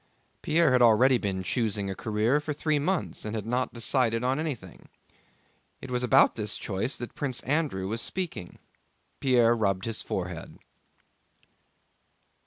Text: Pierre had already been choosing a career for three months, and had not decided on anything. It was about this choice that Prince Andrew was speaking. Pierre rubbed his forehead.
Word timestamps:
Pierre 0.41 0.71
had 0.71 0.81
already 0.81 1.19
been 1.19 1.43
choosing 1.43 1.87
a 1.87 1.93
career 1.93 2.39
for 2.39 2.53
three 2.53 2.79
months, 2.79 3.23
and 3.23 3.35
had 3.35 3.45
not 3.45 3.71
decided 3.71 4.23
on 4.23 4.39
anything. 4.39 4.89
It 5.79 5.91
was 5.91 6.01
about 6.01 6.35
this 6.35 6.57
choice 6.57 6.97
that 6.97 7.13
Prince 7.13 7.39
Andrew 7.41 7.87
was 7.87 8.01
speaking. 8.01 8.57
Pierre 9.19 9.53
rubbed 9.53 9.85
his 9.85 10.01
forehead. 10.01 10.57